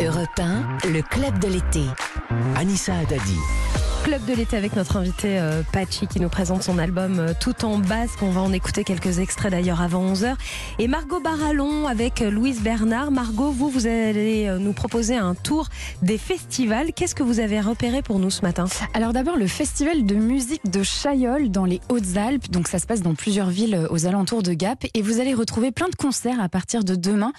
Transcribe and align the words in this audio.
Europe 0.00 0.38
1, 0.38 0.88
le 0.92 1.02
club 1.02 1.38
de 1.40 1.48
l'été. 1.48 1.84
Anissa 2.56 2.94
Haddadi. 2.94 3.38
Club 4.08 4.24
de 4.24 4.32
l'été 4.32 4.56
avec 4.56 4.74
notre 4.74 4.96
invité 4.96 5.38
euh, 5.38 5.62
Pachi 5.70 6.06
qui 6.06 6.18
nous 6.18 6.30
présente 6.30 6.62
son 6.62 6.78
album 6.78 7.18
euh, 7.18 7.34
Tout 7.38 7.66
en 7.66 7.76
basque. 7.76 8.22
On 8.22 8.30
va 8.30 8.40
en 8.40 8.54
écouter 8.54 8.82
quelques 8.82 9.18
extraits 9.18 9.50
d'ailleurs 9.50 9.82
avant 9.82 10.14
11h. 10.14 10.34
Et 10.78 10.88
Margot 10.88 11.20
Barallon 11.20 11.86
avec 11.86 12.22
euh, 12.22 12.30
Louise 12.30 12.62
Bernard. 12.62 13.10
Margot, 13.10 13.50
vous, 13.50 13.68
vous 13.68 13.86
allez 13.86 14.46
euh, 14.46 14.56
nous 14.58 14.72
proposer 14.72 15.14
un 15.14 15.34
tour 15.34 15.68
des 16.00 16.16
festivals. 16.16 16.94
Qu'est-ce 16.94 17.14
que 17.14 17.22
vous 17.22 17.38
avez 17.38 17.60
repéré 17.60 18.00
pour 18.00 18.18
nous 18.18 18.30
ce 18.30 18.40
matin? 18.40 18.64
Alors 18.94 19.12
d'abord 19.12 19.36
le 19.36 19.46
festival 19.46 20.06
de 20.06 20.14
musique 20.14 20.70
de 20.70 20.82
Chaillol 20.82 21.50
dans 21.50 21.66
les 21.66 21.82
Hautes-Alpes. 21.90 22.50
Donc 22.50 22.66
ça 22.68 22.78
se 22.78 22.86
passe 22.86 23.02
dans 23.02 23.14
plusieurs 23.14 23.50
villes 23.50 23.86
aux 23.90 24.06
alentours 24.06 24.42
de 24.42 24.54
Gap 24.54 24.86
et 24.94 25.02
vous 25.02 25.20
allez 25.20 25.34
retrouver 25.34 25.70
plein 25.70 25.90
de 25.90 25.96
concerts 25.96 26.40
à 26.40 26.48
partir 26.48 26.82
de 26.82 26.94
demain 26.94 27.34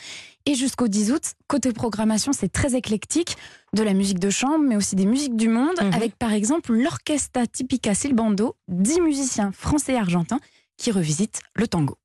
et 0.45 0.55
jusqu'au 0.55 0.87
10 0.87 1.11
août. 1.11 1.23
Côté 1.47 1.71
programmation, 1.73 2.31
c'est 2.33 2.51
très 2.51 2.75
éclectique, 2.75 3.37
de 3.75 3.83
la 3.83 3.93
musique 3.93 4.19
de 4.19 4.29
chambre 4.29 4.63
mais 4.67 4.75
aussi 4.75 4.95
des 4.95 5.05
musiques 5.05 5.35
du 5.35 5.47
monde 5.49 5.75
Mhm. 5.81 5.93
avec 5.93 6.15
par 6.17 6.33
exemple 6.33 6.73
l'Orchestra 6.73 7.45
Tipica 7.47 7.93
Silbando, 7.93 8.55
10 8.67 9.01
musiciens 9.01 9.51
français 9.51 9.93
et 9.93 9.97
argentins 9.97 10.39
qui 10.77 10.91
revisitent 10.91 11.41
le 11.55 11.67
tango. 11.67 11.97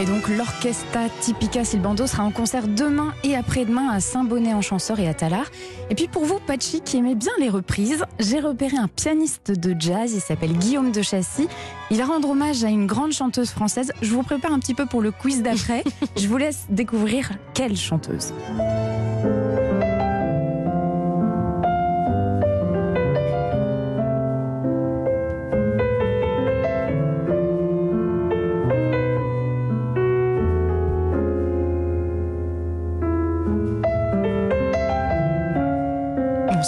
Et 0.00 0.04
donc 0.04 0.28
l'Orchestra 0.28 1.08
Tipica 1.20 1.64
Silbando 1.64 2.06
sera 2.06 2.22
en 2.22 2.30
concert 2.30 2.68
demain 2.68 3.12
et 3.24 3.34
après-demain 3.34 3.88
à 3.90 3.98
Saint-Bonnet-en-Champsaur 3.98 5.00
et 5.00 5.08
à 5.08 5.14
Talard. 5.14 5.46
Et 5.90 5.96
puis 5.96 6.06
pour 6.06 6.24
vous, 6.24 6.38
Pachi, 6.38 6.82
qui 6.82 6.98
aimait 6.98 7.16
bien 7.16 7.32
les 7.40 7.48
reprises, 7.48 8.04
j'ai 8.20 8.38
repéré 8.38 8.76
un 8.76 8.86
pianiste 8.86 9.50
de 9.50 9.74
jazz, 9.76 10.12
il 10.14 10.20
s'appelle 10.20 10.52
Guillaume 10.52 10.92
de 10.92 11.02
Chassis. 11.02 11.48
Il 11.90 11.96
va 11.96 12.04
rendre 12.04 12.30
hommage 12.30 12.62
à 12.62 12.68
une 12.68 12.86
grande 12.86 13.12
chanteuse 13.12 13.50
française. 13.50 13.92
Je 14.00 14.12
vous 14.12 14.22
prépare 14.22 14.52
un 14.52 14.60
petit 14.60 14.74
peu 14.74 14.86
pour 14.86 15.02
le 15.02 15.10
quiz 15.10 15.42
d'après. 15.42 15.82
Je 16.16 16.28
vous 16.28 16.36
laisse 16.36 16.66
découvrir 16.68 17.32
quelle 17.52 17.76
chanteuse. 17.76 18.32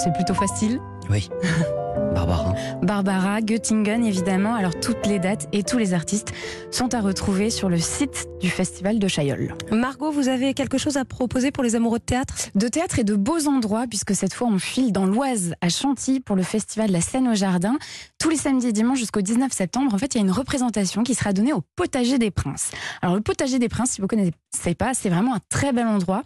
C'est 0.02 0.12
plutôt 0.12 0.34
facile. 0.34 0.80
Oui. 1.10 1.28
Barbara. 2.14 2.54
Barbara, 2.82 3.40
Göttingen 3.40 4.04
évidemment. 4.04 4.54
Alors 4.54 4.78
toutes 4.80 5.06
les 5.06 5.18
dates 5.18 5.48
et 5.52 5.62
tous 5.62 5.78
les 5.78 5.92
artistes 5.92 6.32
sont 6.70 6.94
à 6.94 7.00
retrouver 7.00 7.50
sur 7.50 7.68
le 7.68 7.78
site 7.78 8.26
du 8.40 8.48
festival 8.48 8.98
de 8.98 9.08
Chaillol. 9.08 9.54
Margot, 9.70 10.10
vous 10.10 10.28
avez 10.28 10.54
quelque 10.54 10.78
chose 10.78 10.96
à 10.96 11.04
proposer 11.04 11.50
pour 11.50 11.62
les 11.62 11.76
amoureux 11.76 11.98
de 11.98 12.04
théâtre? 12.04 12.34
De 12.54 12.68
théâtre 12.68 12.98
et 12.98 13.04
de 13.04 13.14
beaux 13.14 13.46
endroits 13.46 13.86
puisque 13.88 14.14
cette 14.14 14.32
fois 14.32 14.48
on 14.48 14.58
file 14.58 14.92
dans 14.92 15.04
l'Oise 15.04 15.54
à 15.60 15.68
Chantilly 15.68 16.20
pour 16.20 16.36
le 16.36 16.42
festival 16.42 16.88
de 16.88 16.92
la 16.92 17.00
Seine 17.00 17.28
au 17.28 17.34
Jardin. 17.34 17.76
Tous 18.18 18.30
les 18.30 18.36
samedis 18.36 18.68
et 18.68 18.72
dimanches 18.72 18.98
jusqu'au 18.98 19.20
19 19.20 19.52
septembre, 19.52 19.94
en 19.94 19.98
fait, 19.98 20.14
il 20.14 20.18
y 20.18 20.20
a 20.20 20.24
une 20.24 20.32
représentation 20.32 21.02
qui 21.02 21.14
sera 21.14 21.32
donnée 21.32 21.52
au 21.52 21.62
Potager 21.76 22.18
des 22.18 22.30
Princes. 22.30 22.70
Alors 23.02 23.16
le 23.16 23.22
Potager 23.22 23.58
des 23.58 23.68
Princes, 23.68 23.92
si 23.92 24.00
vous 24.00 24.06
connaissez 24.06 24.74
pas, 24.78 24.94
c'est 24.94 25.10
vraiment 25.10 25.34
un 25.34 25.40
très 25.48 25.72
bel 25.72 25.86
endroit. 25.86 26.22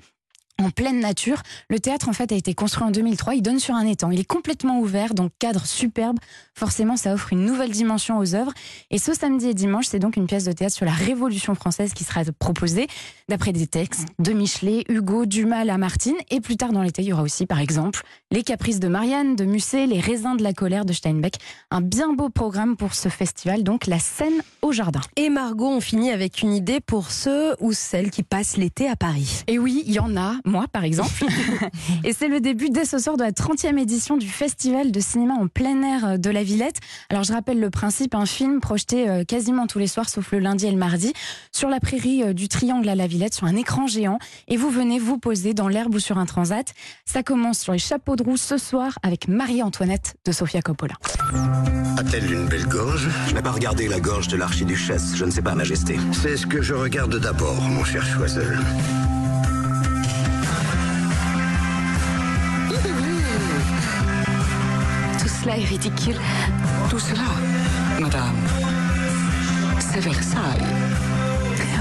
En 0.63 0.71
pleine 0.71 1.01
nature, 1.01 1.43
le 1.69 1.81
théâtre 1.81 2.09
en 2.09 2.13
fait 2.13 2.31
a 2.31 2.37
été 2.37 2.55
construit 2.55 2.85
en 2.85 2.93
2003. 2.93 3.35
Il 3.35 3.43
donne 3.43 3.59
sur 3.59 3.75
un 3.75 3.85
étang. 3.87 4.13
Il 4.13 4.21
est 4.21 4.25
complètement 4.25 4.79
ouvert, 4.79 5.13
donc 5.13 5.33
cadre 5.41 5.67
superbe. 5.67 6.19
Forcément, 6.55 6.97
ça 6.97 7.13
offre 7.13 7.33
une 7.33 7.45
nouvelle 7.45 7.73
dimension 7.73 8.19
aux 8.19 8.37
œuvres. 8.37 8.53
Et 8.93 8.99
ce 8.99 9.15
samedi 9.15 9.49
et 9.49 9.55
dimanche, 9.55 9.87
c'est 9.87 9.99
donc 9.99 10.17
une 10.17 10.29
pièce 10.29 10.45
de 10.45 10.53
théâtre 10.53 10.77
sur 10.77 10.87
la 10.87 10.93
Révolution 10.93 11.57
française 11.57 11.93
qui 11.93 12.05
sera 12.05 12.23
proposée, 12.39 12.87
d'après 13.29 13.53
des 13.53 13.67
textes 13.67 14.07
de 14.21 14.33
Michelet, 14.33 14.85
Hugo, 14.89 15.27
Dumas, 15.27 15.65
Lamartine. 15.65 16.15
Et 16.31 16.41
plus 16.41 16.57
tard 16.57 16.71
dans 16.71 16.83
l'été, 16.83 17.03
il 17.03 17.09
y 17.09 17.13
aura 17.13 17.23
aussi, 17.23 17.47
par 17.47 17.59
exemple, 17.59 18.03
Les 18.31 18.45
Caprices 18.45 18.79
de 18.79 18.87
Marianne, 18.87 19.35
de 19.35 19.45
Musset, 19.45 19.87
Les 19.89 19.99
Raisins 19.99 20.37
de 20.37 20.45
la 20.45 20.53
colère 20.53 20.85
de 20.85 20.93
Steinbeck. 20.93 21.35
Un 21.73 21.81
bien 21.81 22.13
beau 22.13 22.29
programme 22.29 22.77
pour 22.77 22.95
ce 22.95 23.09
festival, 23.09 23.65
donc 23.65 23.89
la 23.89 23.99
scène 23.99 24.41
au 24.63 24.71
jardin. 24.71 25.01
Et 25.17 25.31
Margot, 25.31 25.69
on 25.69 25.81
finit 25.81 26.11
avec 26.11 26.43
une 26.43 26.53
idée 26.53 26.79
pour 26.79 27.11
ceux 27.11 27.57
ou 27.59 27.73
celles 27.73 28.11
qui 28.11 28.23
passent 28.23 28.57
l'été 28.57 28.89
à 28.89 28.95
Paris. 28.95 29.43
Et 29.49 29.59
oui, 29.59 29.83
il 29.87 29.93
y 29.93 29.99
en 29.99 30.17
a, 30.17 30.37
moi 30.45 30.67
par 30.71 30.85
exemple. 30.85 31.25
et 32.05 32.13
c'est 32.13 32.29
le 32.29 32.41
début 32.41 32.71
dès 32.71 32.85
ce 32.85 32.99
soir 32.99 33.17
de 33.17 33.23
la 33.23 33.33
30e 33.33 33.79
édition 33.79 34.17
du 34.17 34.29
Festival 34.29 34.93
de 34.93 35.01
cinéma 35.01 35.35
en 35.35 35.49
plein 35.49 35.83
air 35.83 36.19
de 36.19 36.31
la 36.31 36.43
Villette. 36.43 36.81
Alors 37.11 37.25
je 37.25 37.33
rappelle 37.33 37.61
le 37.61 37.71
principe, 37.71 38.15
un 38.15 38.27
film 38.27 38.61
projeté 38.61 39.09
euh, 39.09 39.25
quasiment 39.25 39.67
tous 39.67 39.79
les 39.79 39.87
soirs 39.87 40.09
sauf 40.09 40.33
le 40.33 40.39
lundi 40.39 40.67
et 40.67 40.71
le 40.71 40.77
mardi 40.77 41.13
sur 41.53 41.69
la 41.69 41.81
prairie 41.81 42.23
euh, 42.23 42.33
du 42.33 42.49
Triangle 42.49 42.89
à 42.89 42.95
la 42.95 43.07
Villette 43.07 43.35
sur 43.35 43.47
un 43.47 43.57
écran 43.57 43.87
géant 43.87 44.19
et 44.49 44.57
vous 44.57 44.71
venez 44.71 44.99
vous 44.99 45.19
poser 45.19 45.55
dans 45.55 45.69
l'herbe 45.69 45.95
ou 45.95 45.99
sur 45.99 46.19
un 46.19 46.27
transat. 46.27 46.75
Ça 47.05 47.23
commence 47.23 47.59
sur 47.59 47.73
les 47.73 47.79
chapeaux 47.79 48.17
de 48.17 48.23
roue 48.23 48.37
ce 48.37 48.59
soir 48.59 48.99
avec 49.03 49.29
Marie-Antoinette 49.29 50.17
de 50.25 50.33
Sofia 50.33 50.63
Coppola. 50.63 50.95
A-t-elle 51.99 52.31
une 52.33 52.47
belle 52.47 52.67
gorge? 52.67 53.09
Je 53.29 53.35
n'ai 53.35 53.43
pas 53.43 53.53
regardé 53.53 53.89
la 53.89 54.01
gorge 54.01 54.29
de 54.29 54.37
l'archiduchesse, 54.37 55.15
je 55.15 55.25
ne 55.25 55.31
sais 55.31 55.43
pas, 55.43 55.55
Majesté. 55.55 55.99
C'est 56.13 56.37
ce 56.37 56.47
que 56.47 56.63
je 56.63 56.75
regarde 56.75 57.19
d'abord, 57.19 57.61
mon 57.63 57.85
cher 57.85 58.05
Choiseul. 58.05 58.59
Cela 65.57 65.65
ridicule. 65.65 66.17
Tout 66.91 66.99
cela, 66.99 67.23
madame, 68.01 68.35
c'est 69.79 70.01
Versailles. 70.01 70.94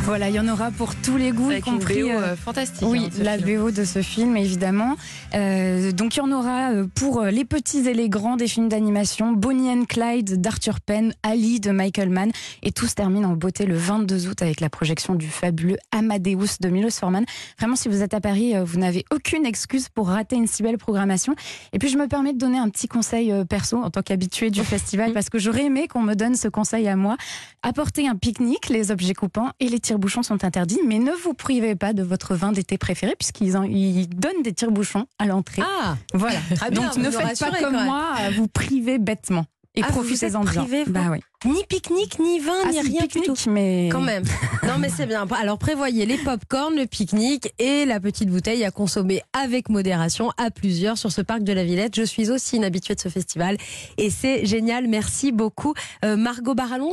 Voilà, 0.05 0.27
il 0.27 0.35
y 0.35 0.39
en 0.39 0.49
aura 0.49 0.69
pour 0.69 0.95
tous 0.95 1.15
les 1.15 1.31
goûts, 1.31 1.49
y 1.49 1.53
Avec 1.53 1.65
une 1.65 1.75
compris 1.75 2.01
BO 2.01 2.09
euh, 2.09 2.21
euh, 2.21 2.35
fantastique. 2.35 2.85
Oui, 2.85 3.05
hein, 3.05 3.23
la 3.23 3.37
film. 3.37 3.61
BO 3.61 3.71
de 3.71 3.85
ce 3.85 4.01
film, 4.01 4.35
évidemment. 4.35 4.97
Euh, 5.33 5.93
donc, 5.93 6.17
il 6.17 6.19
y 6.19 6.21
en 6.21 6.31
aura 6.33 6.71
pour 6.93 7.21
les 7.23 7.45
petits 7.45 7.87
et 7.87 7.93
les 7.93 8.09
grands 8.09 8.35
des 8.35 8.49
films 8.49 8.67
d'animation. 8.67 9.31
Bonnie 9.31 9.69
and 9.69 9.85
Clyde 9.85 10.41
d'Arthur 10.41 10.81
Penn, 10.81 11.13
Ali 11.23 11.61
de 11.61 11.71
Michael 11.71 12.09
Mann. 12.09 12.31
Et 12.63 12.73
tout 12.73 12.85
se 12.85 12.95
termine 12.95 13.25
en 13.25 13.33
beauté 13.33 13.65
le 13.65 13.77
22 13.77 14.27
août 14.27 14.41
avec 14.41 14.59
la 14.59 14.69
projection 14.69 15.15
du 15.15 15.27
fabuleux 15.27 15.77
Amadeus 15.93 16.57
de 16.59 16.67
Milos 16.67 16.99
Forman. 16.99 17.23
Vraiment, 17.57 17.77
si 17.77 17.87
vous 17.87 18.01
êtes 18.01 18.13
à 18.13 18.19
Paris, 18.19 18.55
vous 18.61 18.79
n'avez 18.79 19.05
aucune 19.09 19.45
excuse 19.45 19.87
pour 19.87 20.09
rater 20.09 20.35
une 20.35 20.47
si 20.47 20.63
belle 20.63 20.77
programmation. 20.77 21.33
Et 21.71 21.79
puis, 21.79 21.87
je 21.87 21.97
me 21.97 22.09
permets 22.09 22.33
de 22.33 22.39
donner 22.39 22.57
un 22.57 22.67
petit 22.67 22.89
conseil 22.89 23.33
perso 23.47 23.77
en 23.77 23.89
tant 23.89 24.01
qu'habitué 24.01 24.49
du 24.49 24.63
festival, 24.65 25.13
parce 25.13 25.29
que 25.29 25.39
j'aurais 25.39 25.63
aimé 25.63 25.87
qu'on 25.87 26.01
me 26.01 26.13
donne 26.13 26.35
ce 26.35 26.49
conseil 26.49 26.89
à 26.89 26.97
moi. 26.97 27.15
Apportez 27.61 28.05
un 28.09 28.15
pique-nique, 28.15 28.67
les 28.67 28.91
objets 28.91 29.13
coupants 29.13 29.51
et 29.61 29.69
les 29.69 29.79
tire-bouchons 29.93 30.23
sont 30.23 30.43
interdits, 30.43 30.79
mais 30.87 30.97
ne 30.99 31.11
vous 31.11 31.33
privez 31.33 31.75
pas 31.75 31.93
de 31.93 32.01
votre 32.03 32.33
vin 32.35 32.51
d'été 32.51 32.77
préféré 32.79 33.13
puisqu'ils 33.17 33.55
en- 33.55 33.63
ils 33.63 34.09
donnent 34.09 34.41
des 34.43 34.53
tire-bouchons 34.53 35.05
à 35.19 35.25
l'entrée. 35.25 35.61
Ah 35.63 35.95
voilà. 36.13 36.39
très 36.55 36.71
bien, 36.71 36.81
Donc 36.87 36.97
ne 36.97 37.11
faites 37.11 37.39
pas 37.39 37.51
comme 37.59 37.73
moi 37.85 38.05
à 38.17 38.31
vous 38.31 38.47
priver 38.47 38.97
bêtement 38.97 39.45
et 39.75 39.81
Ah, 39.83 39.87
profitez-en 39.87 40.43
bien. 40.43 40.65
bah 40.87 41.01
oui. 41.11 41.19
Ni 41.45 41.61
pique-nique, 41.67 42.19
ni 42.19 42.39
vin, 42.39 42.53
Ah, 42.63 42.69
ni 42.71 42.79
rien 42.79 43.01
du 43.01 43.19
tout. 43.19 43.33
mais 43.49 43.89
Quand 43.91 43.99
même. 43.99 44.23
Non, 44.65 44.77
mais 44.79 44.87
c'est 44.87 45.05
bien. 45.05 45.27
Alors 45.41 45.57
prévoyez 45.57 46.05
les 46.05 46.17
pop-corn, 46.17 46.73
le 46.73 46.85
pique-nique 46.85 47.51
et 47.59 47.83
la 47.83 47.99
petite 47.99 48.29
bouteille 48.29 48.63
à 48.63 48.71
consommer 48.71 49.21
avec 49.33 49.67
modération 49.67 50.31
à 50.37 50.51
plusieurs 50.51 50.97
sur 50.97 51.11
ce 51.11 51.19
parc 51.21 51.43
de 51.43 51.51
la 51.51 51.65
Villette. 51.65 51.95
Je 51.97 52.03
suis 52.03 52.31
aussi 52.31 52.55
une 52.55 52.63
habituée 52.63 52.95
de 52.95 53.01
ce 53.01 53.09
festival 53.09 53.57
et 53.97 54.09
c'est 54.09 54.45
génial. 54.45 54.87
Merci 54.87 55.33
beaucoup, 55.33 55.73
euh, 56.05 56.15
Margot 56.15 56.55
Barallon. 56.55 56.91